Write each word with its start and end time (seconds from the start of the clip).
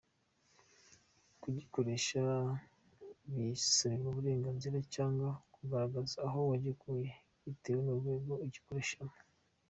Kugikoresha 1.41 2.21
bisabirwa 3.33 4.07
uburenganzira 4.11 4.77
cyangwa 4.95 5.27
kugaragaza 5.53 6.15
aho 6.27 6.39
wagikuye, 6.49 7.09
bitewe 7.43 7.79
n’urwego 7.83 8.33
ugikoreshamo. 8.45 9.15